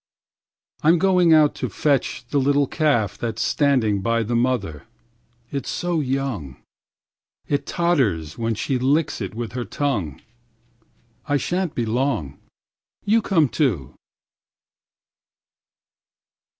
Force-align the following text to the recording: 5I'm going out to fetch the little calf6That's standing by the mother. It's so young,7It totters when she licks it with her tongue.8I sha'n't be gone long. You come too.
5I'm 0.83 0.97
going 0.97 1.31
out 1.31 1.53
to 1.53 1.69
fetch 1.69 2.25
the 2.31 2.39
little 2.39 2.67
calf6That's 2.67 3.39
standing 3.43 4.01
by 4.01 4.23
the 4.23 4.35
mother. 4.35 4.85
It's 5.51 5.69
so 5.69 5.99
young,7It 5.99 7.65
totters 7.67 8.35
when 8.35 8.55
she 8.55 8.79
licks 8.79 9.21
it 9.21 9.35
with 9.35 9.51
her 9.51 9.63
tongue.8I 9.63 11.39
sha'n't 11.39 11.75
be 11.75 11.85
gone 11.85 11.93
long. 11.93 12.39
You 13.05 13.21
come 13.21 13.47
too. 13.47 13.93